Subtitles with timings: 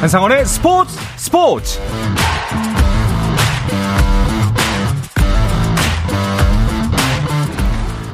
[0.00, 1.78] 한상원의 스포츠 스포츠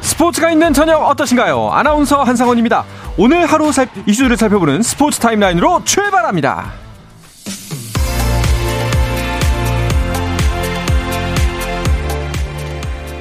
[0.01, 1.71] 스포츠가 있는 저녁 어떠신가요?
[1.71, 2.85] 아나운서 한상원입니다.
[3.17, 6.73] 오늘 하루 살, 이슈를 살펴보는 스포츠 타임라인으로 출발합니다.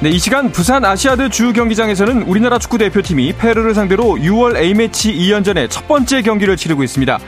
[0.00, 5.70] 네, 이 시간 부산 아시아드 주 경기장에서는 우리나라 축구 대표팀이 페루를 상대로 6월 A매치 2연전의
[5.70, 7.18] 첫 번째 경기를 치르고 있습니다.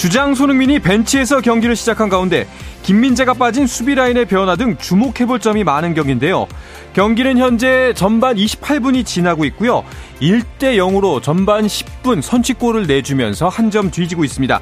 [0.00, 2.48] 주장 손흥민이 벤치에서 경기를 시작한 가운데
[2.84, 6.46] 김민재가 빠진 수비 라인의 변화 등 주목해볼 점이 많은 경기인데요.
[6.94, 9.84] 경기는 현재 전반 28분이 지나고 있고요.
[10.22, 14.58] 1대 0으로 전반 10분 선취골을 내주면서 한 점 뒤지고 있습니다.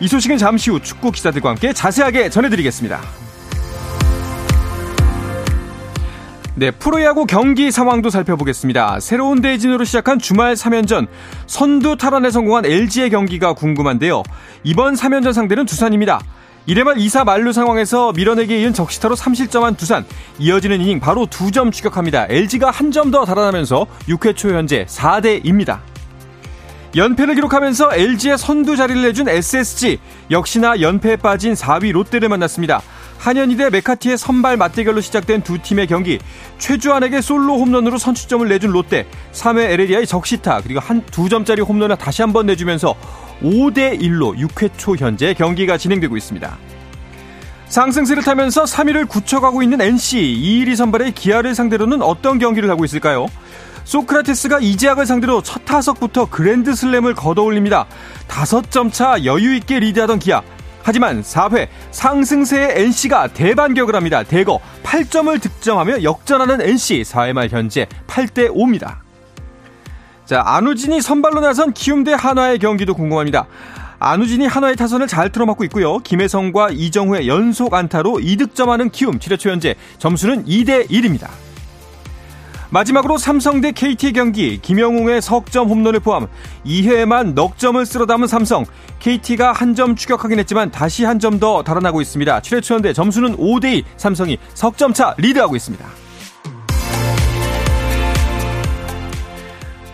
[0.00, 3.00] 이 소식은 잠시 후 축구 기자들과 함께 자세하게 전해드리겠습니다.
[6.54, 9.00] 네, 프로야구 경기 상황도 살펴보겠습니다.
[9.00, 11.06] 새로운 대진으로 시작한 주말 3연전
[11.46, 14.22] 선두 탈환에 성공한 LG의 경기가 궁금한데요.
[14.62, 16.20] 이번 3연전 상대는 두산입니다.
[16.68, 20.04] 1회말 2사 만루 상황에서 밀어내기에 이은 적시타로 3실점한 두산.
[20.38, 22.26] 이어지는 이닝 바로 2점 추격합니다.
[22.28, 25.78] LG가 한 점 더 달아나면서 6회 초 현재 4대2입니다.
[26.94, 29.98] 연패를 기록하면서 LG의 선두 자리를 내준 SSG.
[30.30, 32.82] 역시나 연패에 빠진 4위 롯데를 만났습니다.
[33.22, 36.18] 한현희 대 메카티의 선발 맞대결로 시작된 두 팀의 경기
[36.58, 42.22] 최주환에게 솔로 홈런으로 선취점을 내준 롯데 3회 에레디아의 적시타 그리고 한 두 점짜리 홈런을 다시
[42.22, 42.96] 한 번 내주면서
[43.40, 46.58] 5대 1로 6회 초 현재 경기가 진행되고 있습니다.
[47.68, 53.26] 상승세를 타면서 3위를 굳혀가고 있는 NC 이일이 선발의 기아를 상대로는 어떤 경기를 하고 있을까요?
[53.84, 57.86] 소크라테스가 이재학을 상대로 첫 타석부터 그랜드 슬램을 걷어올립니다.
[58.28, 60.42] 5점 차 여유 있게 리드하던 기아
[60.82, 64.22] 하지만 4회 상승세의 NC가 대반격을 합니다.
[64.22, 68.96] 대거 8점을 득점하며 역전하는 NC 4회 말 현재 8대 5입니다.
[70.24, 73.46] 자, 안우진이 선발로 나선 키움 대 한화의 경기도 궁금합니다.
[73.98, 75.98] 안우진이 한화의 타선을 잘 틀어막고 있고요.
[75.98, 81.28] 김혜성과 이정후의 연속 안타로 2득점하는 키움 7회 초 현재 점수는 2대 1입니다.
[82.72, 86.26] 마지막으로 삼성 대 KT 경기 김영웅의 석점 홈런을 포함
[86.64, 88.64] 2회에만 넉 점을 쓸어 담은 삼성
[88.98, 92.40] KT가 한 점 추격하긴 했지만 다시 한 점 더 달아나고 있습니다.
[92.40, 95.84] 7회 초 현재 점수는 5대2 삼성이 석점차 리드하고 있습니다.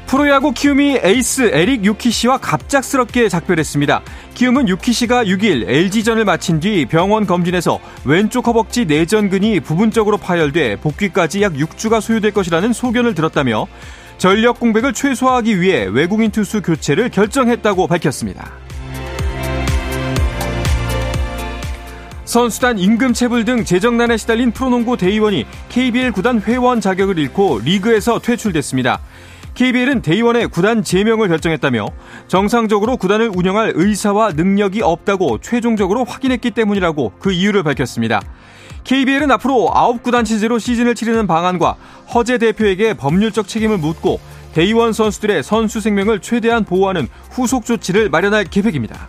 [0.08, 4.00] 프로야구 키움이 에이스 에릭 요키시와 갑작스럽게 작별했습니다.
[4.32, 11.52] 키움은 요키시가 6일 LG전을 마친 뒤 병원 검진에서 왼쪽 허벅지 내전근이 부분적으로 파열돼 복귀까지 약
[11.52, 13.66] 6주가 소요될 것이라는 소견을 들었다며
[14.16, 18.50] 전력 공백을 최소화하기 위해 외국인 투수 교체를 결정했다고 밝혔습니다.
[22.28, 29.00] 선수단 임금 체불 등 재정난에 시달린 프로농구 데이원이 KBL 구단 회원 자격을 잃고 리그에서 퇴출됐습니다.
[29.58, 31.88] KBL은 대의원의 구단 제명을 결정했다며
[32.28, 38.22] 정상적으로 구단을 운영할 의사와 능력이 없다고 최종적으로 확인했기 때문이라고 그 이유를 밝혔습니다.
[38.84, 41.74] KBL은 앞으로 9구단 체제로 시즌을 치르는 방안과
[42.14, 44.20] 허재 대표에게 법률적 책임을 묻고
[44.52, 49.08] 대의원 선수들의 선수 생명을 최대한 보호하는 후속 조치를 마련할 계획입니다.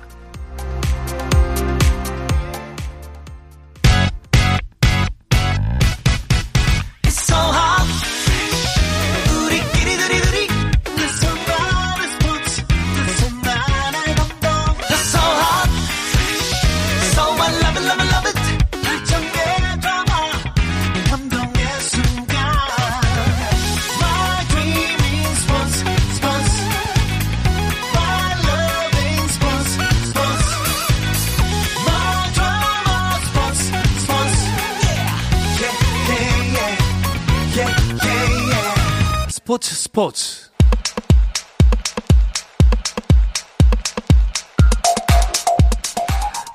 [39.99, 40.49] 스포츠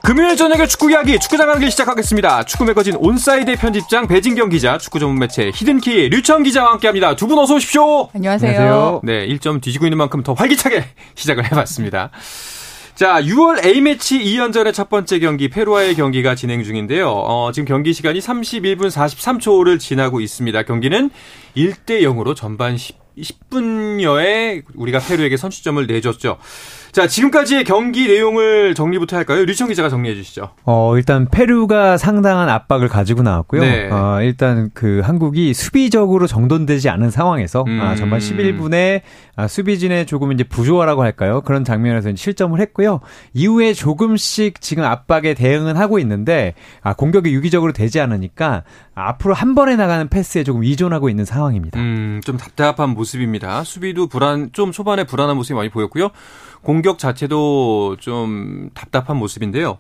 [0.03, 2.45] 금요일 저녁에 축구 이야기 축구장 가는 길 시작하겠습니다.
[2.45, 7.17] 축구 매거진 온사이드 편집장 배진경 기자, 축구 전문 매체 히든케이 류청 기자와 함께합니다.
[7.17, 8.09] 두 분 어서 오십시오.
[8.15, 8.51] 안녕하세요.
[8.51, 9.01] 안녕하세요.
[9.05, 10.83] 네, 1점 뒤지고 있는 만큼 더 활기차게
[11.15, 12.11] 시작을 해봤습니다.
[12.95, 17.11] 자, 6월 A매치 2연전의 첫 번째 경기 페루와의 경기가 진행 중인데요.
[17.11, 20.63] 어, 지금 경기 시간이 31분 43초를 지나고 있습니다.
[20.63, 21.11] 경기는
[21.57, 26.39] 1대 0으로 전반 10, 10분여에 우리가 페루에게 선취점을 내줬죠.
[26.95, 29.45] 자, 지금까지의 경기 내용을 정리부터 할까요?
[29.45, 30.51] 류청 기자가 정리해 주시죠.
[30.65, 33.63] 어, 일단 페루가 상당한 압박을 가지고 나왔고요.
[33.63, 33.91] 네.
[33.91, 37.81] 어, 일단 그 한국이 수비적으로 정돈되지 않은 상황에서 음.
[37.81, 39.03] 아, 전반 11분에
[39.35, 41.41] 아, 수비진의 조금 이제 부조화라고 할까요?
[41.41, 43.01] 그런 장면에서 실점을 했고요.
[43.33, 48.63] 이후에 조금씩 지금 압박에 대응은 하고 있는데 아, 공격이 유기적으로 되지 않으니까
[48.95, 51.81] 앞으로 한 번에 나가는 패스에 조금 의존하고 있는 상황입니다.
[51.81, 53.65] 음, 좀 답답한 모습 모습입니다.
[53.65, 56.11] 수비도 불안, 좀 초반에 불안한 모습이 많이 보였고요.
[56.65, 59.79] 공격 자체도 좀 답답한 모습인데요.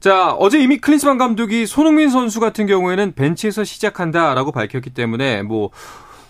[0.00, 5.70] 자, 어제 이미 클린스만 감독이 손흥민 선수 같은 경우에는 벤치에서 시작한다라고 밝혔기 때문에 뭐,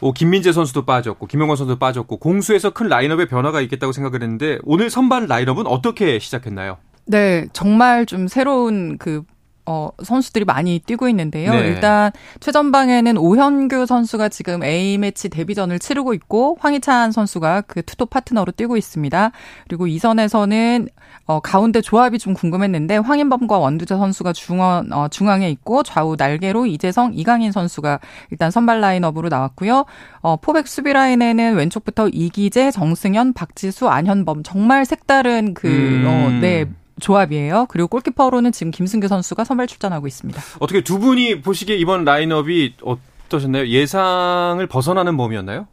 [0.01, 4.91] 뭐 김민재 선수도 빠졌고 김영권 선수도 빠졌고 공수에서 큰 라인업의 변화가 있겠다고 생각을 했는데 오늘
[4.91, 6.79] 선발 라인업은 어떻게 시작했나요?
[7.07, 9.23] 네, 정말 좀 새로운 그
[9.67, 11.53] 어, 선수들이 많이 뛰고 있는데요.
[11.53, 11.61] 네.
[11.69, 18.77] 일단 최전방에는 오현규 선수가 지금 A매치 데뷔전을 치르고 있고 황희찬 선수가 그 투톱 파트너로 뛰고
[18.77, 19.31] 있습니다.
[19.69, 20.89] 그리고 이선에서는
[21.27, 27.13] 어, 가운데 조합이 좀 궁금했는데 황인범과 원두재 선수가 중원 어, 중앙에 있고 좌우 날개로 이재성,
[27.15, 28.01] 이강인 선수가
[28.31, 29.87] 일단 선발 라인업으로 나왔고요.
[30.21, 36.05] 어, 포백 수비 라인에는 왼쪽부터 이기재, 정승현, 박지수, 안현범 정말 색다른 그 음.
[36.07, 36.67] 어, 네.
[37.01, 37.67] 조합이에요.
[37.69, 40.41] 그리고 골키퍼로는 지금 김승규 선수가 선발 출전하고 있습니다.
[40.61, 43.67] 어떻게 두 분이 보시기에 이번 라인업이 어떠셨나요?
[43.67, 45.67] 예상을 벗어나는 범위였나요?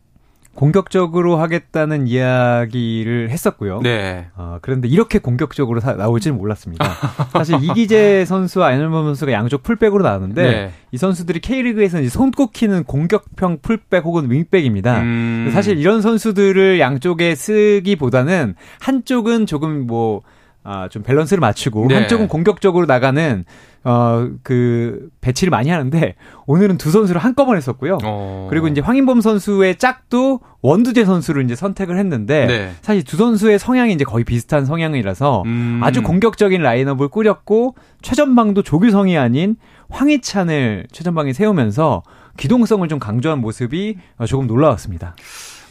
[0.54, 3.80] 공격적으로 하겠다는 이야기를 했었고요.
[3.82, 4.28] 네.
[4.36, 6.86] 어, 그런데 이렇게 공격적으로 사, 나올지는 몰랐습니다.
[7.32, 10.72] 사실 이기재 선수와 안현범 선수가 양쪽 풀백으로 나왔는데 네.
[10.92, 15.02] 이 선수들이 K리그에서는 손꼽히는 공격형 풀백 혹은 윙백입니다.
[15.02, 15.50] 음...
[15.54, 20.22] 사실 이런 선수들을 양쪽에 쓰기보다는 한쪽은 조금 뭐
[20.64, 21.96] 아, 좀 밸런스를 맞추고 네.
[21.96, 23.46] 한쪽은 공격적으로 나가는
[23.84, 26.16] 어, 그 배치를 많이 하는데
[26.46, 27.98] 오늘은 두 선수를 한꺼번에 썼고요.
[28.04, 28.48] 어.
[28.50, 32.72] 그리고 이제 황인범 선수의 짝도 원두재 선수를 이제 선택을 했는데 네.
[32.82, 35.80] 사실 두 선수의 성향이 이제 거의 비슷한 성향이라서 음.
[35.84, 39.56] 아주 공격적인 라인업을 꾸렸고 최전방도 조규성이 아닌
[39.90, 42.04] 황희찬을 최전방에 세우면서
[42.38, 43.98] 기동성을 좀 강조한 모습이
[44.28, 45.16] 조금 놀라웠습니다.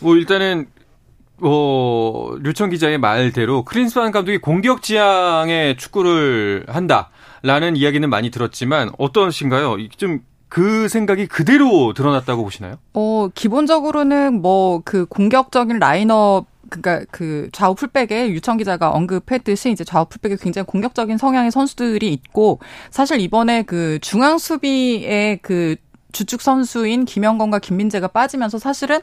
[0.01, 0.67] 뭐 일단은
[1.43, 9.77] 어, 류청 기자의 말대로 크린스만 감독이 공격 지향의 축구를 한다라는 이야기는 많이 들었지만 어떠신가요?
[9.97, 12.77] 좀그 생각이 그대로 드러났다고 보시나요?
[12.95, 20.07] 어, 기본적으로는 뭐 그 공격적인 라인업 그러니까 그 좌우 풀백에 유청 기자가 언급했듯이 이제 좌우
[20.07, 22.61] 풀백에 굉장히 공격적인 성향의 선수들이 있고
[22.91, 25.77] 사실 이번에 그 중앙 수비의 그
[26.13, 29.01] 주축 선수인 김영건과 김민재가 빠지면서 사실은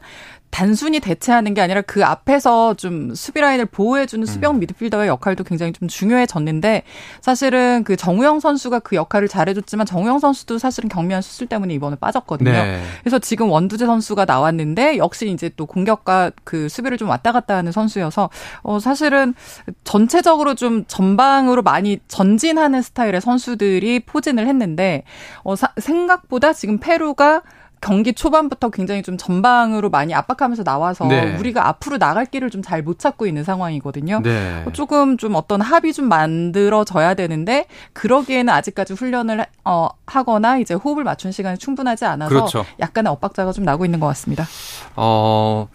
[0.50, 4.60] 단순히 대체하는 게 아니라 그 앞에서 좀 수비 라인을 보호해주는 음.
[4.60, 6.84] 미드필더의 역할도 굉장히 좀 중요해졌는데
[7.22, 12.52] 사실은 그 정우영 선수가 그 역할을 잘해줬지만 정우영 선수도 사실은 경미한 수술 때문에 이번에 빠졌거든요.
[12.52, 12.82] 네.
[13.02, 17.72] 그래서 지금 원두재 선수가 나왔는데 역시 이제 또 공격과 그 수비를 좀 왔다 갔다 하는
[17.72, 18.30] 선수여서
[18.64, 19.36] 어 사실은
[19.84, 25.04] 전체적으로 좀 전방으로 많이 전진하는 스타일의 선수들이 포진을 했는데
[25.44, 27.42] 어 사, 생각보다 지금 페루가
[27.80, 31.36] 경기 초반부터 굉장히 좀 전방으로 많이 압박하면서 나와서 네.
[31.38, 34.22] 우리가 앞으로 나갈 길을 좀 잘 못 찾고 있는 상황이거든요.
[34.24, 34.66] 네.
[34.74, 41.32] 조금 좀 어떤 합이 좀 만들어져야 되는데 그러기에는 아직까지 훈련을 어, 하거나 이제 호흡을 맞춘
[41.32, 42.66] 시간이 충분하지 않아서 그렇죠.
[42.80, 44.48] 약간의 엇박자가 좀 나고 있는 것 같습니다.
[44.96, 45.68] 어.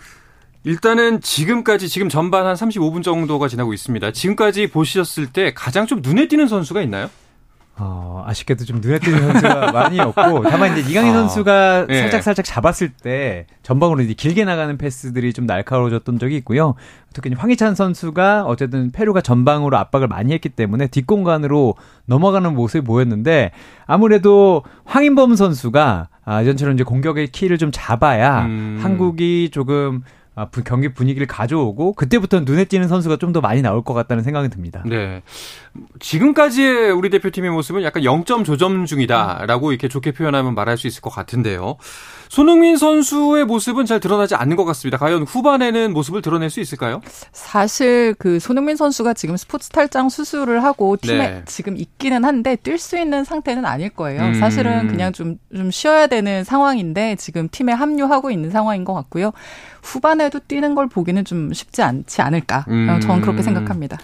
[0.65, 4.13] 일단은 지금까지 지금 전반 한 35분 정도가 지나고 있습니다.
[4.13, 7.11] 지금까지 보셨을 때 가장 좀 눈에 띄는 선수가 있나요?
[7.79, 12.01] 어, 아쉽게도 좀 눈에 띄는 선수가 많이 없고, 다만 이제 이강인 어, 선수가 네.
[12.01, 16.75] 살짝 살짝 잡았을 때 전방으로 이제 길게 나가는 패스들이 좀 날카로워졌던 적이 있고요.
[17.15, 21.75] 특히 황희찬 선수가 어쨌든 페루가 전방으로 압박을 많이 했기 때문에 뒷공간으로
[22.07, 23.53] 넘어가는 모습이 보였는데
[23.87, 28.79] 아무래도 황인범 선수가 아, 이전처럼 이제 공격의 키를 좀 잡아야 음.
[28.83, 30.03] 한국이 조금
[30.35, 34.51] 아, 경기 분위기를 가져오고 그때부터 눈에 띄는 선수가 좀 더 많이 나올 것 같다는 생각이
[34.51, 34.83] 듭니다.
[34.85, 35.23] 네.
[36.01, 41.09] 지금까지의 우리 대표팀의 모습은 약간 0점 조점 중이다라고 이렇게 좋게 표현하면 말할 수 있을 것
[41.11, 41.77] 같은데요.
[42.29, 44.97] 손흥민 선수의 모습은 잘 드러나지 않는 것 같습니다.
[44.99, 47.01] 과연 후반에는 모습을 드러낼 수 있을까요?
[47.33, 51.43] 사실 그 손흥민 선수가 지금 스포츠 탈장 수술을 하고 팀에 네.
[51.47, 54.23] 지금 있기는 한데 뛸 수 있는 상태는 아닐 거예요.
[54.23, 54.35] 음.
[54.35, 59.33] 사실은 그냥 좀, 좀 쉬어야 되는 상황인데 지금 팀에 합류하고 있는 상황인 것 같고요.
[59.83, 62.65] 후반에 도 뛰는 걸 보기는 좀 쉽지 않지 않을까.
[62.69, 63.01] 음.
[63.01, 63.99] 저는 그렇게 생각합니다.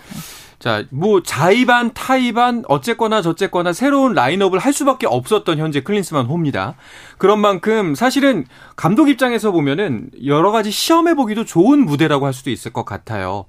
[0.59, 6.75] 자, 뭐 자의반, 타의반 어쨌거나 저쨌거나 새로운 라인업을 할 수밖에 없었던 현재 클린스만 호입니다.
[7.17, 8.45] 그런 만큼 사실은
[8.75, 13.45] 감독 입장에서 보면은 여러 가지 시험해 보기도 좋은 무대라고 할 수도 있을 것 같아요.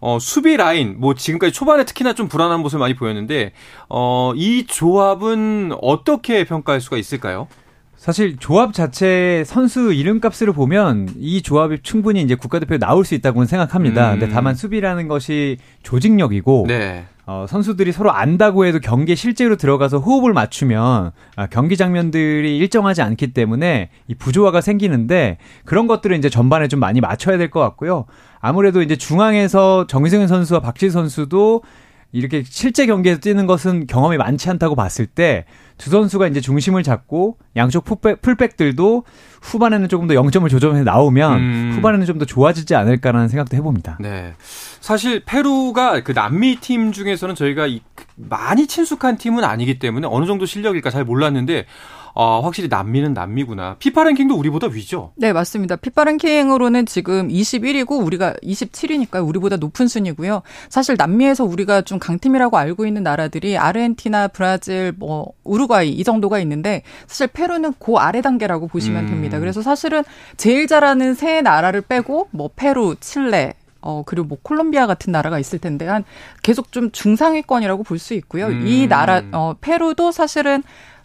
[0.00, 3.52] 어, 수비 라인 뭐 지금까지 초반에 특히나 좀 불안한 모습을 많이 보였는데
[3.90, 7.46] 어, 이 조합은 어떻게 평가할 수가 있을까요?
[8.04, 14.12] 사실 조합 자체 선수 이름값을 보면 이 조합이 충분히 이제 국가대표에 나올 수 있다고는 생각합니다.
[14.12, 14.18] 음.
[14.20, 17.06] 근데 다만 수비라는 것이 조직력이고 네.
[17.24, 23.32] 어, 선수들이 서로 안다고 해도 경기에 실제로 들어가서 호흡을 맞추면 아, 경기 장면들이 일정하지 않기
[23.32, 28.04] 때문에 이 부조화가 생기는데 그런 것들을 이제 전반에 좀 많이 맞춰야 될 것 같고요.
[28.38, 31.62] 아무래도 이제 중앙에서 정승현 선수와 박지 선수도
[32.14, 35.44] 이렇게 실제 경기에서 뛰는 것은 경험이 많지 않다고 봤을 때
[35.76, 39.04] 두 선수가 이제 중심을 잡고 양쪽 풀백, 풀백들도
[39.42, 41.72] 후반에는 조금 더 0점을 조정해 나오면 음.
[41.74, 43.98] 후반에는 좀 더 좋아지지 않을까라는 생각도 해봅니다.
[43.98, 44.34] 네.
[44.80, 47.66] 사실 페루가 그 남미 팀 중에서는 저희가
[48.14, 51.66] 많이 친숙한 팀은 아니기 때문에 어느 정도 실력일까 잘 몰랐는데
[52.16, 53.76] 어, 확실히 남미는 남미구나.
[53.80, 55.12] 피파 랭킹도 우리보다 위죠?
[55.16, 55.74] 네, 맞습니다.
[55.74, 60.42] 피파 랭킹으로는 지금 21위고 우리가 27위니까 우리보다 높은 순이고요.
[60.68, 66.82] 사실 남미에서 우리가 좀 강팀이라고 알고 있는 나라들이 아르헨티나, 브라질, 뭐 우루과이 이 정도가 있는데
[67.08, 69.08] 사실 페루는 그 아래 단계라고 보시면 음.
[69.10, 69.40] 됩니다.
[69.40, 70.04] 그래서 사실은
[70.36, 75.58] 제일 잘하는 세 나라를 빼고 뭐 페루, 칠레, 어, 그리고 뭐 콜롬비아 같은 나라가 있을
[75.58, 76.04] 텐데 한
[76.42, 78.46] 계속 좀 중상위권이라고 볼 수 있고요.
[78.46, 78.66] 음.
[78.66, 80.62] 이 나라, 어, 페루도 사실은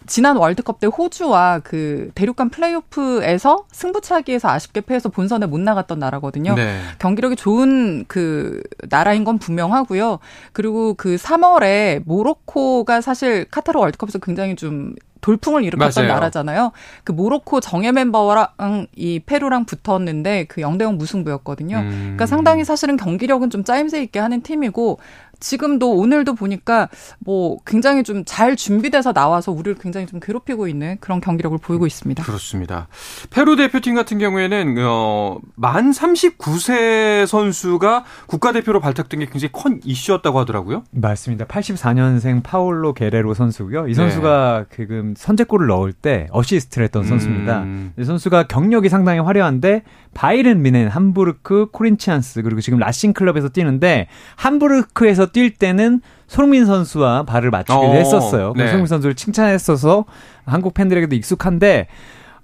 [0.10, 6.56] 지난 월드컵 때 호주와 그 대륙간 플레이오프에서 승부차기에서 아쉽게 패해서 본선에 못 나갔던 나라거든요.
[6.56, 6.80] 네.
[6.98, 10.18] 경기력이 좋은 그 나라인 건 분명하고요.
[10.52, 16.16] 그리고 그 3월에 모로코가 사실 카타르 월드컵에서 굉장히 좀 돌풍을 일으켰던 맞아요.
[16.16, 16.72] 나라잖아요.
[17.04, 18.48] 그 모로코 정예 멤버랑
[18.96, 21.78] 이 페루랑 붙었는데 그 0대 0 무승부였거든요.
[21.78, 21.90] 음.
[21.90, 25.00] 그러니까 상당히 사실은 경기력은 좀 짜임새 있게 하는 팀이고
[25.40, 31.20] 지금도 오늘도 보니까 뭐 굉장히 좀 잘 준비돼서 나와서 우리를 굉장히 좀 괴롭히고 있는 그런
[31.20, 32.24] 경기력을 보이고 있습니다.
[32.24, 32.88] 그렇습니다.
[33.30, 40.84] 페루 대표팀 같은 경우에는 어, 만 39세 선수가 국가대표로 발탁된 게 굉장히 큰 이슈였다고 하더라고요.
[40.92, 41.46] 맞습니다.
[41.46, 43.88] 84년생 파울로 게레로 선수고요.
[43.88, 44.76] 이 선수가 네.
[44.76, 47.64] 지금 선제골을 넣을 때 어시스트를 했던 선수입니다.
[47.64, 47.94] 음.
[47.98, 55.28] 이 선수가 경력이 상당히 화려한데 바이에른 뮌헨, 함부르크, 코린치안스 그리고 지금 라싱 클럽에서 뛰는데 함부르크에서
[55.28, 58.54] 뛸 때는 손흥민 선수와 발을 맞추기도 어, 했었어요.
[58.56, 58.66] 네.
[58.68, 60.06] 손흥민 선수를 칭찬했어서
[60.46, 61.88] 한국 팬들에게도 익숙한데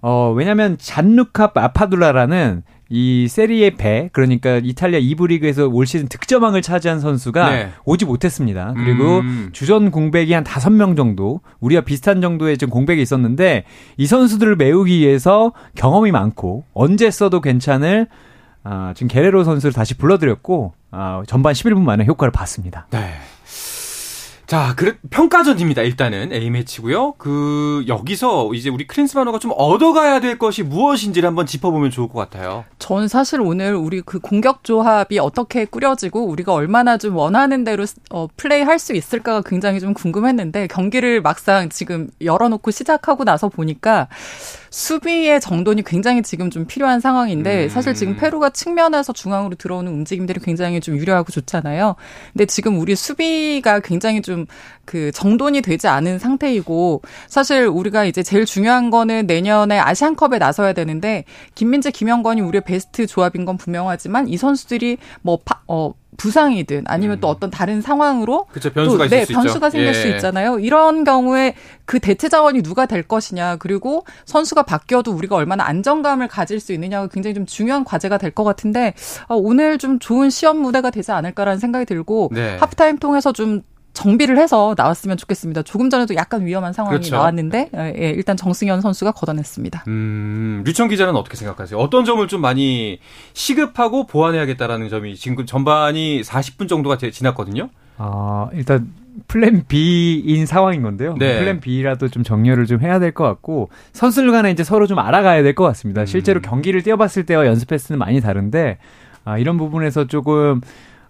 [0.02, 7.00] 어 왜냐면 잔루카 라파둘라라는 이 세리에 B 그러니까 이탈리아 2부 리그에서 올 시즌 득점왕을 차지한
[7.00, 7.72] 선수가 네.
[7.86, 8.74] 오지 못했습니다.
[8.76, 9.50] 그리고 음.
[9.54, 13.64] 주전 공백이 한 5명 정도 우리와 비슷한 정도의 좀 공백이 있었는데
[13.98, 18.08] 이 선수들을 메우기 위해서 경험이 많고 언제 써도 괜찮을
[18.64, 22.88] 아, 지금 게레로 선수를 다시 불러들였고 아, 전반 11분 만에 효과를 봤습니다.
[22.92, 23.14] 네.
[24.48, 25.82] 자, 그래, 평가전입니다.
[25.82, 27.14] 일단은 A매치고요.
[27.18, 32.64] 그 여기서 이제 우리 크린스마노가 좀 얻어가야 될 것이 무엇인지를 한번 짚어보면 좋을 것 같아요.
[32.78, 38.28] 전 사실 오늘 우리 그 공격 조합이 어떻게 꾸려지고 우리가 얼마나 좀 원하는 대로 어,
[38.38, 44.08] 플레이할 수 있을까가 굉장히 좀 궁금했는데 경기를 막상 지금 열어놓고 시작하고 나서 보니까
[44.76, 47.70] 수비의 정돈이 굉장히 지금 좀 필요한 상황인데 음.
[47.70, 51.96] 사실 지금 페루가 측면에서 중앙으로 들어오는 움직임들이 굉장히 좀 유려하고 좋잖아요.
[52.34, 54.46] 근데 지금 우리 수비가 굉장히 좀
[54.86, 61.26] 그 정돈이 되지 않은 상태이고 사실 우리가 이제 제일 중요한 거는 내년에 아시안컵에 나서야 되는데
[61.56, 67.20] 김민재, 김영권이 우리의 베스트 조합인 건 분명하지만 이 선수들이 뭐 파, 어 부상이든 아니면 음.
[67.22, 69.94] 또 어떤 다른 상황으로 그쵸, 변수가 또, 네, 변수가 생길 예.
[69.94, 70.60] 수 있잖아요.
[70.60, 71.56] 이런 경우에
[71.86, 77.08] 그 대체 자원이 누가 될 것이냐 그리고 선수가 바뀌어도 우리가 얼마나 안정감을 가질 수 있느냐가
[77.08, 78.94] 굉장히 좀 중요한 과제가 될 것 같은데
[79.28, 82.58] 어, 오늘 좀 좋은 시험 무대가 되지 않을까라는 생각이 들고 네.
[82.58, 83.62] 하프타임 통해서 좀
[83.96, 85.64] 정비를 해서 나왔으면 좋겠습니다.
[85.64, 87.16] 조금 전에도 약간 위험한 상황이 그렇죠.
[87.16, 89.86] 나왔는데 예, 예, 일단 정승현 선수가 걷어냈습니다.
[89.88, 91.80] 음, 류청 기자는 어떻게 생각하세요?
[91.80, 93.00] 어떤 점을 좀 많이
[93.34, 97.70] 시급하고 보완해야겠다라는 점이 지금 전반이 40분 정도가 지났거든요.
[97.98, 98.92] 아, 일단
[99.28, 101.16] 플랜 B인 상황인 건데요.
[101.18, 101.40] 네.
[101.40, 105.42] 플랜 B라도 좀 정렬을 좀 해야 될 것 같고 선수들 간에 이제 서로 좀 알아가야
[105.42, 106.02] 될 것 같습니다.
[106.02, 106.06] 음.
[106.06, 108.78] 실제로 경기를 뛰어봤을 때와 연습했을 때는 많이 다른데
[109.24, 110.60] 아, 이런 부분에서 조금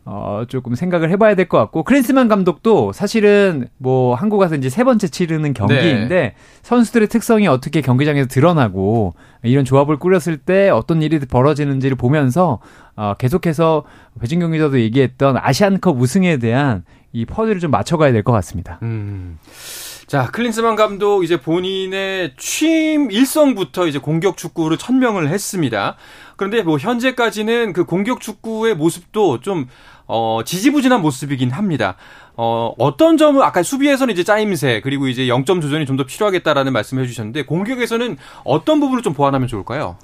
[0.07, 4.83] 어, 조금 생각을 해봐야 될 것 같고, 클린스만 감독도 사실은 뭐 한국 가서 이제 세
[4.83, 6.35] 번째 치르는 경기인데, 네.
[6.61, 12.59] 선수들의 특성이 어떻게 경기장에서 드러나고, 이런 조합을 꾸렸을 때 어떤 일이 벌어지는지를 보면서,
[12.95, 13.83] 어, 계속해서
[14.21, 18.77] 배진경 기자도 얘기했던 아시안컵 우승에 대한 이 퍼즐을 좀 맞춰가야 될 것 같습니다.
[18.83, 19.39] 음.
[20.07, 25.95] 자, 클린스만 감독 이제 본인의 취임 일성부터 이제 공격 축구를 천명을 했습니다.
[26.35, 29.67] 그런데 뭐 현재까지는 그 공격 축구의 모습도 좀
[30.07, 31.95] 어, 지지부진한 모습이긴 합니다.
[32.37, 37.03] 어, 어떤 점을 아까 수비에서는 이제 짜임새 그리고 이제 0점 조전이 좀 더 필요하겠다라는 말씀을
[37.03, 39.95] 해주셨는데 공격에서는 어떤 부분을 좀 보완하면 좋을까요?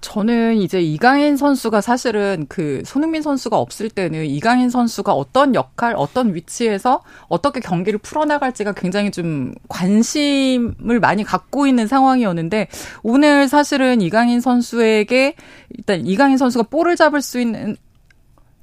[0.00, 6.36] 저는 이제 이강인 선수가 사실은 그 손흥민 선수가 없을 때는 이강인 선수가 어떤 역할, 어떤
[6.36, 12.68] 위치에서 어떻게 경기를 풀어나갈지가 굉장히 좀 관심을 많이 갖고 있는 상황이었는데
[13.02, 15.34] 오늘 사실은 이강인 선수에게
[15.70, 17.76] 일단 이강인 선수가 볼을 잡을 수 있는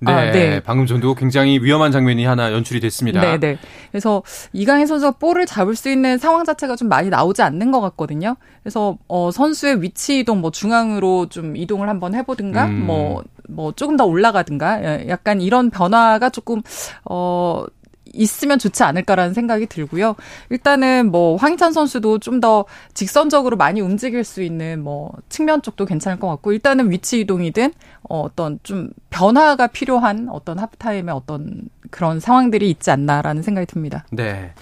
[0.01, 0.59] 네, 아, 네.
[0.61, 3.19] 방금 전도 굉장히 위험한 장면이 하나 연출이 됐습니다.
[3.19, 3.57] 네, 네.
[3.91, 8.35] 그래서 이강인 선수가 볼을 잡을 수 있는 상황 자체가 좀 많이 나오지 않는 것 같거든요.
[8.63, 12.85] 그래서 어 선수의 위치 이동 뭐 중앙으로 좀 이동을 한번 해보든가 음.
[12.85, 16.61] 뭐 조금 더 올라가든가 약간 이런 변화가 조금
[17.03, 17.65] 어
[18.13, 20.15] 있으면 좋지 않을까라는 생각이 들고요.
[20.49, 22.63] 일단은 뭐 황희찬 선수도 좀 더
[22.93, 27.73] 직선적으로 많이 움직일 수 있는 뭐 측면 쪽도 괜찮을 것 같고 일단은 위치 이동이든
[28.09, 34.05] 어, 어떤 좀 변화가 필요한 어떤 하프타임의 어떤 그런 상황들이 있지 않나라는 생각이 듭니다.
[34.11, 34.53] 네.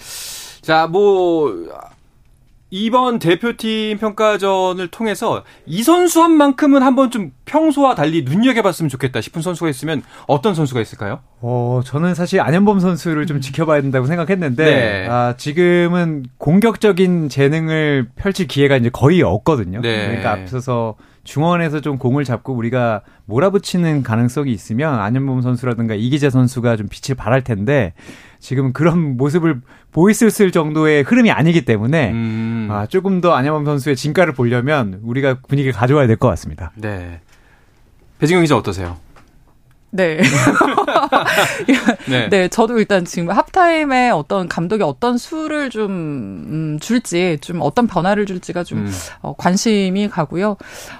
[0.62, 1.54] 자, 뭐
[2.70, 9.42] 이번 대표팀 평가전을 통해서 이 선수 한 만큼은 한번 좀 평소와 달리 눈여겨봤으면 좋겠다 싶은
[9.42, 11.20] 선수가 있으면 어떤 선수가 있을까요?
[11.40, 15.08] 어, 저는 사실 안현범 선수를 좀 지켜봐야 된다고 생각했는데, 네.
[15.08, 19.80] 아, 지금은 공격적인 재능을 펼칠 기회가 이제 거의 없거든요.
[19.82, 20.08] 네.
[20.08, 26.88] 그러니까 앞서서 중원에서 좀 공을 잡고 우리가 몰아붙이는 가능성이 있으면 안현범 선수라든가 이기재 선수가 좀
[26.90, 27.94] 빛을 발할 텐데,
[28.40, 32.68] 지금 그런 모습을 보였을 정도의 흐름이 아니기 때문에 음.
[32.72, 36.72] 아, 조금 더 안양범 선수의 진가를 보려면 우리가 분위기를 가져와야 될 것 같습니다.
[36.76, 37.22] 네.
[38.20, 38.98] 배진경 기자 어떠세요?
[39.92, 40.20] 네.
[42.10, 42.30] 네.
[42.30, 42.48] 네.
[42.48, 48.64] 저도 일단 지금 합타임에 어떤 감독이 어떤 수를 좀, 음, 줄지, 좀 어떤 변화를 줄지가
[48.64, 48.92] 좀, 음.
[49.22, 50.58] 어, 관심이 가고요.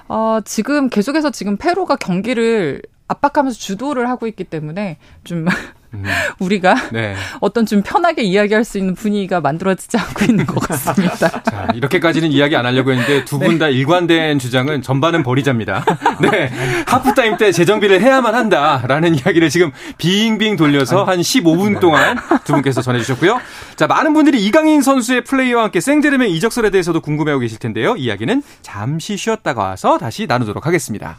[0.08, 5.46] 어, 지금 계속해서 지금 페루가 경기를 압박하면서 주도를 하고 있기 때문에 좀
[5.94, 6.04] 음.
[6.38, 7.14] 우리가 네.
[7.40, 11.42] 어떤 좀 편하게 이야기할 수 있는 분위기가 만들어지지 않고 있는 것 같습니다.
[11.42, 13.72] 자, 이렇게까지는 이야기 안 하려고 했는데 두 분다 네.
[13.72, 15.84] 일관된 주장은 전반은 버리자입니다.
[16.20, 16.50] 네.
[16.86, 23.40] 하프타임 때 재정비를 해야만 한다라는 이야기를 지금 빙빙 돌려서 한 15분 동안 두 분께서 전해주셨고요.
[23.76, 27.96] 자, 많은 분들이 이강인 선수의 플레이와 함께 생제르맹 이적설에 대해서도 궁금해하고 계실 텐데요.
[27.96, 31.18] 이야기는 잠시 쉬었다가 와서 다시 나누도록 하겠습니다.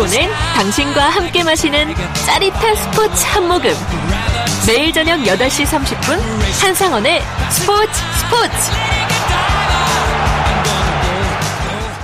[0.00, 3.70] 보낸 당신과 함께 마시는 짜릿한 스포츠 한 모금.
[4.66, 6.18] 매일 저녁 8시 30분
[6.62, 8.56] 한상원의 스포츠 스포츠.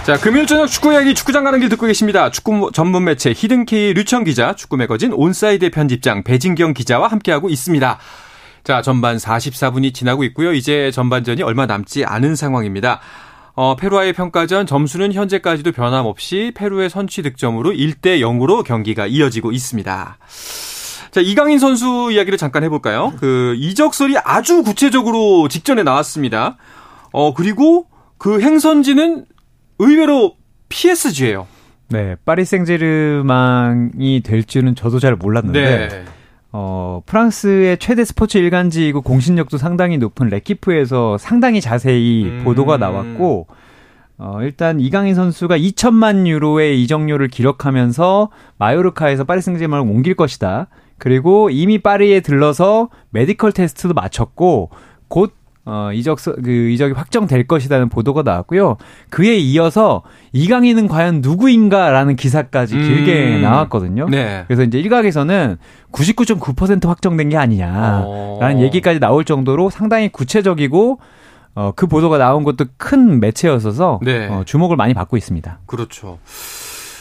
[0.04, 2.30] 자, 금요일 저녁 축구 이야기 축구장 가는 길 듣고 계십니다.
[2.30, 7.98] 축구 전문 매체 히든케이 류청 기자, 축구 매거진 온사이드 편집장 배진경 기자와 함께하고 있습니다.
[8.62, 10.52] 자, 전반 44분이 지나고 있고요.
[10.52, 13.00] 이제 전반전이 얼마 남지 않은 상황입니다.
[13.56, 20.18] 어, 페루와의 평가전 점수는 현재까지도 변함없이 페루의 선취 득점으로 1대 0으로 경기가 이어지고 있습니다.
[21.10, 23.14] 자, 이강인 선수 이야기를 잠깐 해볼까요?
[23.18, 26.58] 그, 이적설이 아주 구체적으로 직전에 나왔습니다.
[27.12, 27.86] 어, 그리고
[28.18, 29.24] 그 행선지는
[29.78, 30.36] 의외로
[30.68, 31.46] PSG예요.
[31.88, 36.04] 네, 파리 생제르망이 될 줄은 저도 잘 몰랐는데 네.
[36.58, 42.44] 어, 프랑스의 최대 스포츠 일간지이고 공신력도 상당히 높은 레키프에서 상당히 자세히 음.
[42.44, 43.46] 보도가 나왔고,
[44.16, 50.68] 어, 일단 이강인 선수가 2천만 유로의 이적료를 기록하면서 마요르카에서 파리 생제르맹을 옮길 것이다.
[50.96, 54.70] 그리고 이미 파리에 들러서 메디컬 테스트도 마쳤고
[55.08, 55.34] 곧
[55.68, 58.76] 어, 이적, 그, 이적이 확정될 것이라는 보도가 나왔고요.
[59.10, 60.02] 그에 이어서
[60.32, 63.42] 이강인은 과연 누구인가라는 기사까지 길게 음.
[63.42, 64.08] 나왔거든요.
[64.08, 64.44] 네.
[64.46, 65.58] 그래서 이제 일각에서는
[65.90, 68.60] 99.9% 확정된 게 아니냐라는 어.
[68.60, 71.00] 얘기까지 나올 정도로 상당히 구체적이고
[71.56, 74.28] 어, 그 보도가 나온 것도 큰 매체였어서 네.
[74.28, 75.58] 어, 주목을 많이 받고 있습니다.
[75.66, 76.18] 그렇죠.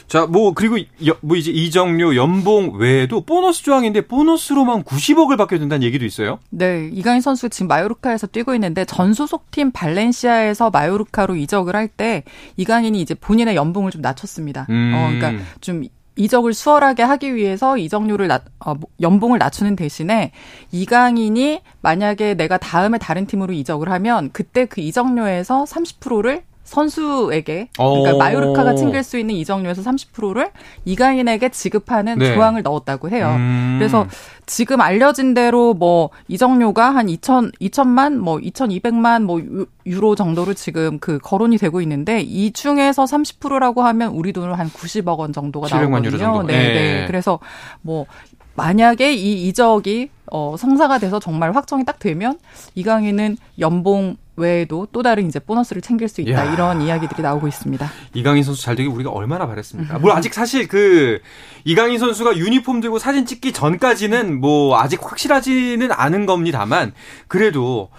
[0.08, 5.84] 자, 뭐 그리고 여, 뭐 이제 이정료 연봉 외에도 보너스 조항인데 보너스로만 90억을 받게 된다는
[5.84, 6.40] 얘기도 있어요.
[6.52, 12.24] 네, 이강인 선수 지금 마요르카에서 뛰고 있는데 전 소속팀 발렌시아에서 마요르카로 이적을 할 때
[12.58, 14.66] 이강인이 이제 본인의 연봉을 좀 낮췄습니다.
[14.70, 14.92] 음.
[14.96, 15.84] 어, 그러니까 좀
[16.18, 20.32] 이적을 수월하게 하기 위해서 이적료를 낮, 어, 뭐, 연봉을 낮추는 대신에
[20.72, 28.18] 이강인이 만약에 내가 다음에 다른 팀으로 이적을 하면 그때 그 이적료에서 30%를 선수에게 그러니까 오.
[28.18, 30.50] 마요르카가 챙길 수 있는 이적료에서 30%를
[30.84, 32.34] 이강인에게 지급하는 네.
[32.34, 33.34] 조항을 넣었다고 해요.
[33.38, 33.76] 음.
[33.80, 34.08] 그래서
[34.46, 39.42] 지금 알려진 대로 뭐 이적료가 한 2천 2천만 뭐 2,200만 뭐
[39.86, 45.20] 유로 정도로 지금 그 거론이 되고 있는데 이 중에서 30%라고 하면 우리 돈으로 한 90억
[45.20, 46.18] 원 정도가 나오거든요.
[46.18, 46.44] 정도.
[46.48, 47.08] 네, 네, 네.
[47.08, 47.40] 그래서
[47.82, 48.08] 뭐
[48.56, 52.40] 만약에 이 이적이 어 성사가 돼서 정말 확정이 딱 되면
[52.74, 56.54] 이강인은 연봉 외에도 또 다른 이제 보너스를 챙길 수 있다 야.
[56.54, 57.90] 이런 이야기들이 나오고 있습니다.
[58.14, 60.00] 이강인 선수 잘 되기 우리가 얼마나 바랬습니까?
[60.00, 61.20] 뭐 아직 사실 그
[61.64, 66.94] 이강인 선수가 유니폼 들고 사진 찍기 전까지는 뭐 아직 확실하지는 않은 겁니다만
[67.28, 67.90] 그래도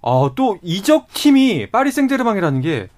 [0.00, 2.88] 어 또 이적 팀이 파리 생제르맹이라는 게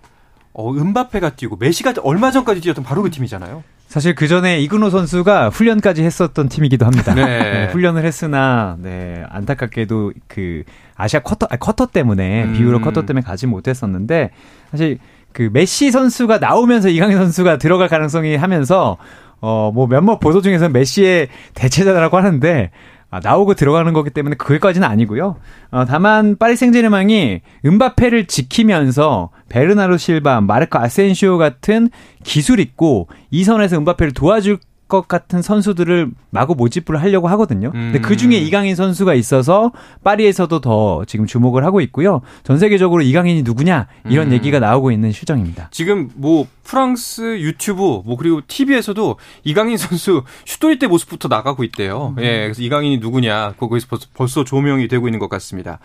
[0.53, 3.63] 어, 은바페가 뛰고 메시가 얼마 전까지 뛰었던 바로 그 팀이잖아요.
[3.87, 7.15] 사실 그 전에 이근호 선수가 훈련까지 했었던 팀이기도 합니다.
[7.15, 7.25] 네.
[7.27, 10.65] 네, 훈련을 했으나 네, 안타깝게도 그
[10.97, 12.53] 아시아 쿼터 아, 쿼터 때문에 음.
[12.55, 14.31] 비유럽 쿼터 때문에 가지 못했었는데
[14.71, 14.99] 사실
[15.33, 18.97] 그 메시 선수가 나오면서 이강인 선수가 들어갈 가능성이 하면서
[19.41, 25.37] 어뭐 몇몇 보도 중에서 메시의 대체자라고 하는데 아, 나오고 들어가는 거기 때문에 그것까지는 아니고요.
[25.71, 31.91] 어, 다만 파리 생제르맹이 음바페를 지키면서 베르나르 실바, 마르코 아센시오 같은
[32.25, 37.73] 기술 있고 이 선에서 은바페를 도와줄 것 같은 선수들을 마구 모집을 하려고 하거든요.
[37.73, 38.45] 근데 그 중에 음.
[38.45, 39.73] 이강인 선수가 있어서
[40.05, 42.23] 파리에서도 더 지금 주목을 하고 있고요.
[42.45, 44.33] 전 세계적으로 이강인이 누구냐 이런 음.
[44.33, 45.69] 얘기가 나오고 있는 실정입니다.
[45.73, 52.15] 지금 뭐 프랑스 유튜브 뭐 그리고 TV에서도 이강인 선수 슈토리 때 모습부터 나가고 있대요.
[52.19, 52.23] 음.
[52.23, 55.81] 예, 그래서 이강인이 누구냐 거기서 벌써, 벌써 조명이 되고 있는 것 같습니다.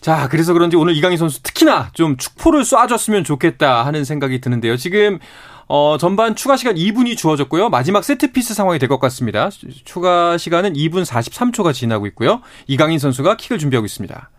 [0.00, 4.76] 자, 그래서 그런지 오늘 이강인 선수 특히나 좀 축포를 쏴줬으면 좋겠다 하는 생각이 드는데요.
[4.76, 5.18] 지금
[5.68, 7.68] 어, 전반 추가 시간 2분이 주어졌고요.
[7.68, 9.50] 마지막 세트피스 상황이 될 것 같습니다.
[9.84, 12.40] 추가 시간은 2분 43초가 지나고 있고요.
[12.66, 14.30] 이강인 선수가 킥을 준비하고 있습니다.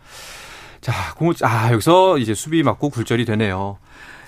[0.80, 3.78] 자, 공을, 아, 여기서 이제 수비 맞고 굴절이 되네요.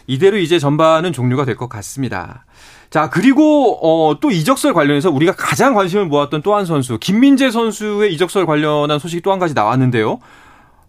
[0.07, 2.45] 이대로 이제 전반은 종료가 될 것 같습니다.
[2.91, 8.13] 자, 그리고, 어, 또 이적설 관련해서 우리가 가장 관심을 모았던 또 한 선수, 김민재 선수의
[8.15, 10.21] 이적설 관련한 소식이 또 한 가지 나왔는데요.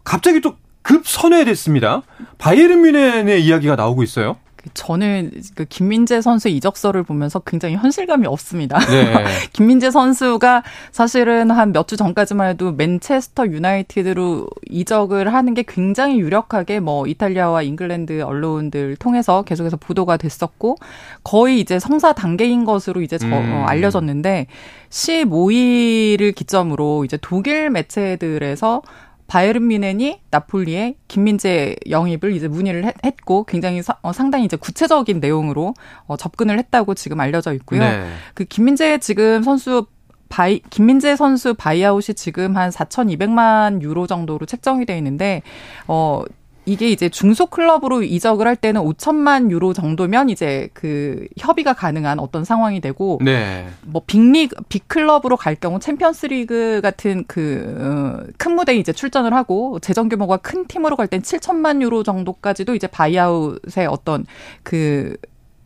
[0.04, 2.02] 갑자기 또 급 선회됐습니다.
[2.40, 4.36] 바이에른 뮌헨의 이야기가 나오고 있어요.
[4.74, 8.80] 저는 그 김민재 선수의 이적설을 보면서 굉장히 현실감이 없습니다.
[8.80, 9.14] 네.
[9.54, 16.80] 김민재 선수가 사실은 한 몇 주 전까지만 해도 맨체스터 유나이티드로 이적을 하는 게 굉장히 유력하게
[16.80, 20.78] 뭐 이탈리아와 잉글랜드 언론들 통해서 계속해서 보도가 됐었고
[21.24, 23.34] 거의 이제 성사 단계인 것으로 이제 저, 음.
[23.34, 24.48] 어, 알려졌는데
[24.90, 28.82] 15일을 기점으로 이제 독일 매체들에서
[29.28, 35.74] 바이에른 뮌헨이 나폴리에 김민재 영입을 이제 문의를 했고 굉장히 사, 어, 상당히 이제 구체적인 내용으로
[36.06, 37.82] 어, 접근을 했다고 지금 알려져 있고요.
[37.82, 38.06] 네.
[38.34, 39.88] 그 김민재 지금 선수
[40.30, 45.44] 바이 김민재 선수 바이아웃이 지금 한 4,200만 유로 정도로 책정이 돼 있는데
[45.88, 46.24] 어
[46.66, 52.46] 이게 이제 중소 클럽으로 이적을 할 때는 5천만 유로 정도면 이제 그 협의가 가능한 어떤
[52.46, 53.68] 상황이 되고 네.
[53.82, 60.38] 뭐 빅리그 빅클럽으로 갈 경우 챔피언스리그 같은 그큰 어, 무대에 이제 출전을 하고 재정 규모가
[60.38, 64.26] 큰 팀으로 갈 땐 7천만 유로 정도까지도 이제 바이아웃의 어떤
[64.64, 65.18] 그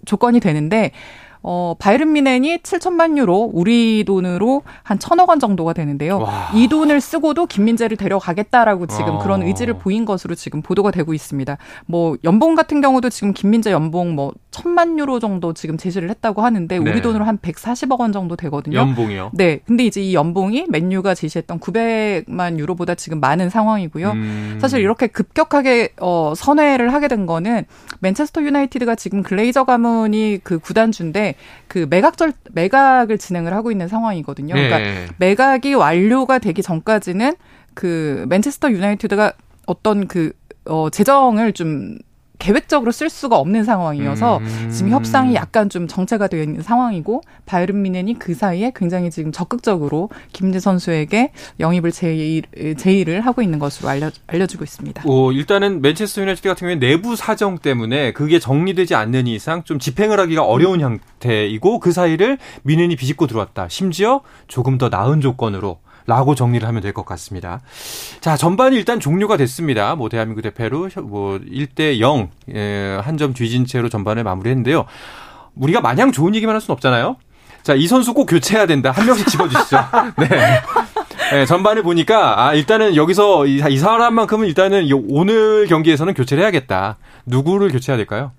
[0.05, 0.91] 조건이 되는데
[1.49, 6.19] 어, 바이른 미넨이 7천만 유로, 우리 돈으로 한 천억 원 정도가 되는데요.
[6.19, 6.51] 와.
[6.53, 9.19] 이 돈을 쓰고도 김민재를 데려가겠다라고 지금 어.
[9.19, 11.57] 그런 의지를 보인 것으로 지금 보도가 되고 있습니다.
[11.85, 16.75] 뭐 연봉 같은 경우도 지금 김민재 연봉 뭐 천만 유로 정도 지금 제시를 했다고 하는데
[16.77, 17.01] 우리 네.
[17.01, 18.79] 돈으로 한 140억 원 정도 되거든요.
[18.79, 19.31] 연봉이요?
[19.33, 19.61] 네.
[19.65, 24.11] 근데 이제 이 연봉이 맨유가 제시했던 900만 유로보다 지금 많은 상황이고요.
[24.11, 24.57] 음.
[24.59, 27.63] 사실 이렇게 급격하게 어 선회를 하게 된 거는
[27.99, 31.35] 맨체스터 유나이티드가 지금 글레이저 가문이 그 구단주인데
[31.67, 34.53] 그 매각절 매각을 진행을 하고 있는 상황이거든요.
[34.53, 35.05] 그러니까 네.
[35.17, 37.35] 매각이 완료가 되기 전까지는
[37.73, 39.33] 그 맨체스터 유나이티드가
[39.65, 40.31] 어떤 그
[40.65, 41.97] 어, 재정을 좀
[42.39, 44.69] 계획적으로 쓸 수가 없는 상황이어서 음.
[44.71, 50.09] 지금 협상이 약간 좀 정체가 되어 있는 상황이고 바이른 미넨이 그 사이에 굉장히 지금 적극적으로
[50.33, 52.43] 김재 선수에게 영입을 제의,
[52.77, 55.03] 제의를 하고 있는 것으로 알려, 알려주고 있습니다.
[55.05, 60.19] 오, 일단은 맨체스터 유나이티드 같은 경우에 내부 사정 때문에 그게 정리되지 않는 이상 좀 집행을
[60.19, 60.99] 하기가 어려운 음.
[61.21, 63.67] 형태이고 그 사이를 미넨이 비집고 들어왔다.
[63.69, 67.59] 심지어 조금 더 나은 조건으로 라고 정리를 하면 될 것 같습니다.
[68.21, 69.95] 자, 전반이 일단 종료가 됐습니다.
[69.95, 74.85] 뭐, 대한민국 대표로 뭐, 1대 0, 예, 한 점 뒤진 채로 전반을 마무리했는데요.
[75.55, 77.17] 우리가 마냥 좋은 얘기만 할 수는 없잖아요.
[77.63, 78.91] 자, 이 선수 꼭 교체해야 된다.
[78.91, 79.77] 한 명씩 집어주시죠.
[80.19, 80.61] 네.
[81.31, 86.97] 네, 전반을 보니까, 아, 일단은 여기서 이, 이 사람만큼은 일단은 오늘 경기에서는 교체를 해야겠다.
[87.25, 88.31] 누구를 교체해야 될까요?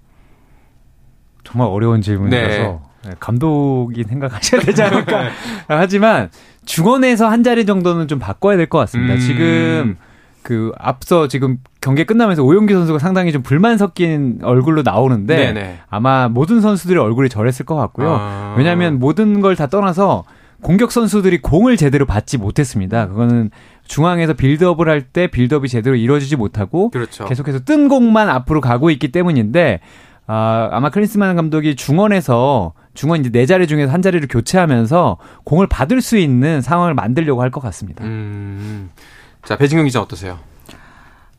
[1.44, 2.59] 정말 어려운 질문이라서.
[2.62, 2.78] 네.
[3.04, 5.28] 네 감독이 생각하셔야 되지 않을까.
[5.68, 6.30] 하지만
[6.64, 9.14] 중원에서 한 자리 정도는 좀 바꿔야 될 것 같습니다.
[9.14, 9.20] 음.
[9.20, 9.96] 지금
[10.42, 15.78] 그 앞서 지금 경기 끝나면서 오용기 선수가 상당히 좀 불만 섞인 얼굴로 나오는데 네네.
[15.90, 18.16] 아마 모든 선수들의 얼굴이 저랬을 것 같고요.
[18.18, 18.54] 아.
[18.56, 20.24] 왜냐하면 모든 걸 다 떠나서
[20.61, 23.06] 공격 선수들이 공을 제대로 받지 못했습니다.
[23.08, 23.50] 그거는
[23.87, 27.24] 중앙에서 빌드업을 할 때 빌드업이 제대로 이루어지지 못하고 그렇죠.
[27.26, 29.80] 계속해서 뜬 공만 앞으로 가고 있기 때문인데
[30.26, 36.00] 아, 아마 클린스만 감독이 중원에서 중원 이제 네 자리 중에서 한 자리를 교체하면서 공을 받을
[36.02, 38.02] 수 있는 상황을 만들려고 할 것 같습니다.
[38.04, 38.90] 음.
[39.44, 40.40] 자, 배진경 기자 어떠세요?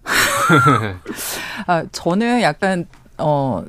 [1.67, 2.85] 아, 저는 약간
[3.17, 3.65] 어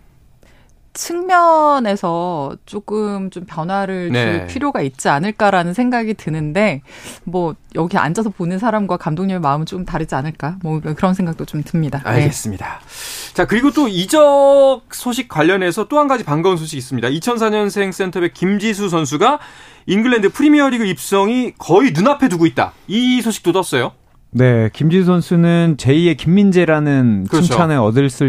[0.92, 4.22] 측면에서 조금 좀 변화를 네.
[4.38, 6.83] 줄 필요가 있지 않을까라는 생각이 드는데
[7.24, 12.00] 뭐 여기 앉아서 보는 사람과 감독님의 마음은 좀 다르지 않을까 뭐 그런 생각도 좀 듭니다.
[12.05, 12.11] 네.
[12.11, 12.81] 알겠습니다.
[12.81, 13.19] 네.
[13.33, 17.09] 자 그리고 또 이적 소식 관련해서 또 한 가지 반가운 소식이 있습니다.
[17.09, 19.38] 2004년생 센터백 김지수 선수가
[19.87, 22.73] 잉글랜드 프리미어리그 입성이 거의 눈앞에 두고 있다.
[22.88, 23.93] 이 소식도 떴어요.
[24.31, 27.49] 네, 김지수 선수는 제2의 김민재라는 그렇죠.
[27.49, 28.29] 칭찬을 얻을 수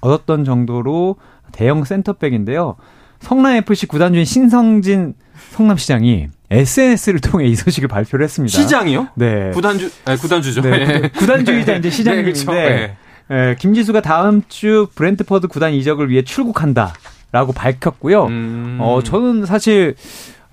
[0.00, 1.16] 얻었던 정도로
[1.52, 2.76] 대형 센터백인데요.
[3.20, 5.14] 성남 FC 구단주인 신성진
[5.52, 8.58] 성남시장이 SNS를 통해 이 소식을 발표를 했습니다.
[8.60, 9.08] 시장이요?
[9.14, 9.50] 네.
[9.54, 10.60] 구단주, 아니, 구단주죠.
[10.60, 11.08] 네.
[11.16, 12.52] 구단주의자 이제 시장님인데 네, 그렇죠.
[12.52, 12.96] 네.
[13.32, 18.26] 예, 김지수가 다음 주 브랜트퍼드 구단 이적을 위해 출국한다라고 밝혔고요.
[18.26, 18.76] 음.
[18.78, 19.94] 어, 저는 사실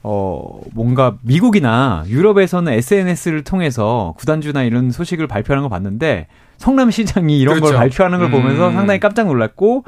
[0.02, 7.72] 어, 뭔가 미국이나 유럽에서는 SNS를 통해서 구단주나 이런 소식을 발표하는 거 봤는데 성남시장이 이런 그렇죠.
[7.72, 8.74] 걸 발표하는 걸 보면서 음.
[8.74, 9.84] 상당히 깜짝 놀랐고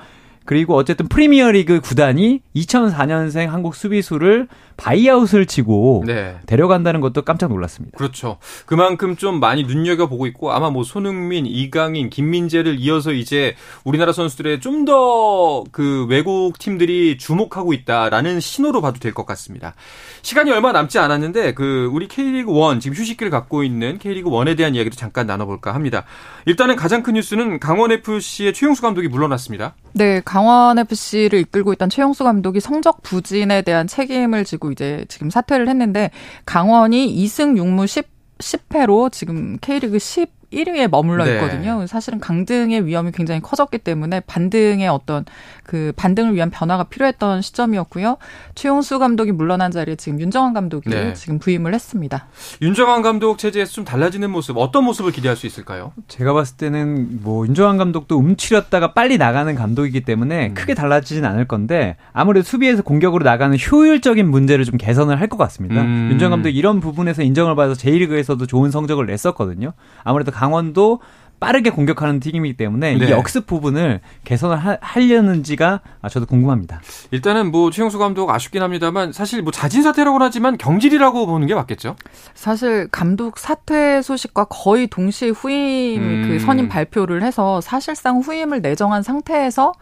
[0.51, 6.35] 그리고 어쨌든 프리미어리그 구단이 2004년생 한국 수비수를 바이아웃을 치고 네.
[6.45, 7.97] 데려간다는 것도 깜짝 놀랐습니다.
[7.97, 8.37] 그렇죠.
[8.65, 14.59] 그만큼 좀 많이 눈여겨 보고 있고 아마 뭐 손흥민, 이강인, 김민재를 이어서 이제 우리나라 선수들의
[14.59, 19.73] 좀 더 그 외국 팀들이 주목하고 있다라는 신호로 봐도 될 것 같습니다.
[20.21, 24.75] 시간이 얼마 남지 않았는데 그 우리 K리그 1 지금 휴식기를 갖고 있는 K리그 1에 대한
[24.75, 26.03] 이야기도 잠깐 나눠볼까 합니다.
[26.45, 29.75] 일단은 가장 큰 뉴스는 강원 FC의 최용수 감독이 물러났습니다.
[29.93, 35.67] 네, 강원 FC를 이끌고 있던 최용수 감독이 성적 부진에 대한 책임을 지고 이제 지금 사퇴를
[35.67, 36.11] 했는데
[36.45, 38.09] 강원이 2승 6무 10
[38.41, 41.33] 10패로 지금 K리그 10 1위에 머물러 네.
[41.35, 41.79] 있거든요.
[41.79, 41.87] 네.
[41.87, 45.25] 사실은 강등의 위험이 굉장히 커졌기 때문에 반등의 어떤
[45.63, 48.17] 그 반등을 위한 변화가 필요했던 시점이었고요.
[48.55, 51.13] 최용수 감독이 물러난 자리에 지금 윤정환 감독이 네.
[51.13, 52.27] 지금 부임을 했습니다.
[52.61, 55.93] 윤정환 감독 체제에서 좀 달라지는 모습 어떤 모습을 기대할 수 있을까요?
[56.07, 60.53] 제가 봤을 때는 뭐 윤정환 감독도 움츠렸다가 빨리 나가는 감독이기 때문에 음.
[60.53, 65.81] 크게 달라지진 않을 건데 아무래도 수비에서 공격으로 나가는 효율적인 문제를 좀 개선을 할 것 같습니다.
[65.81, 66.09] 음.
[66.11, 69.71] 윤정환 감독 이런 부분에서 인정을 받아서 제1리그에서도 좋은 성적을 냈었거든요.
[70.03, 70.99] 아무래도 강원도
[71.39, 73.07] 빠르게 공격하는 팀이기 때문에 네.
[73.07, 76.81] 이 역습 부분을 개선을 하, 하려는지가 저도 궁금합니다.
[77.11, 81.95] 일단은 뭐 최영수 감독 아쉽긴 합니다만 사실 뭐 자진 사퇴라고는 하지만 경질이라고 보는 게 맞겠죠?
[82.33, 86.27] 사실 감독 사퇴 소식과 거의 동시에 후임 음.
[86.27, 89.73] 그 선임 발표를 해서 사실상 후임을 내정한 상태에서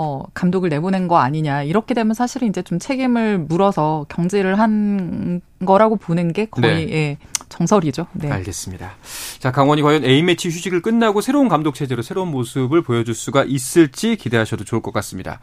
[0.00, 1.64] 어, 감독을 내보낸 거 아니냐.
[1.64, 6.92] 이렇게 되면 사실은 이제 좀 책임을 물어서 경질을 한 거라고 보는 게 거의 네.
[6.92, 8.06] 예, 정설이죠.
[8.12, 8.30] 네.
[8.30, 8.92] 알겠습니다.
[9.40, 14.62] 자, 강원이 과연 A매치 휴식을 끝나고 새로운 감독 체제로 새로운 모습을 보여줄 수가 있을지 기대하셔도
[14.62, 15.40] 좋을 것 같습니다.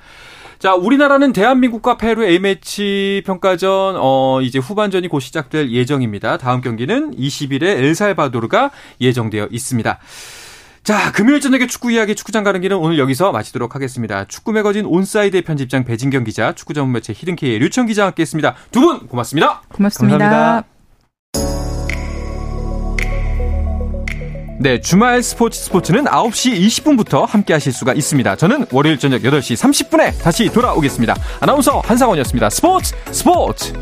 [0.58, 6.38] 자, 우리나라는 대한민국과 페루 A매치 평가전, 어, 이제 후반전이 곧 시작될 예정입니다.
[6.38, 10.00] 다음 경기는 20일에 엘살바도르가 예정되어 있습니다.
[10.86, 14.26] 자, 금요일 저녁에 축구 이야기 축구장 가는 길은 오늘 여기서 마치도록 하겠습니다.
[14.26, 18.56] 축구 매거진 온사이드 편집장 배진경 기자, 축구 전문 매체 히든케이의 류청 기자와 함께했습니다.
[18.72, 19.64] 두 분 고맙습니다.
[19.74, 20.18] 고맙습니다.
[20.20, 20.68] 감사합니다.
[24.60, 28.36] 네, 주말 스포츠 스포츠는 9시 20분부터 함께 하실 수가 있습니다.
[28.36, 29.56] 저는 월요일 저녁 8시
[29.90, 31.16] 30분에 다시 돌아오겠습니다.
[31.40, 32.50] 아나운서 한상원이었습니다.
[32.52, 33.74] 스포츠 스포츠!